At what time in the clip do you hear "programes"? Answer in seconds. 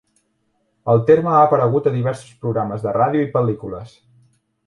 2.45-2.85